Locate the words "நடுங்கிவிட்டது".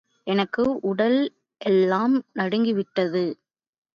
2.35-3.23